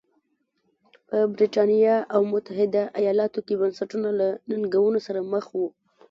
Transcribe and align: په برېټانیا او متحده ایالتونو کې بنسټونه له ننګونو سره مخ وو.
په 1.07 1.17
برېټانیا 1.33 1.95
او 2.13 2.21
متحده 2.33 2.83
ایالتونو 2.99 3.45
کې 3.47 3.59
بنسټونه 3.61 4.09
له 4.19 4.27
ننګونو 4.49 4.99
سره 5.07 5.19
مخ 5.33 5.45
وو. 5.55 5.67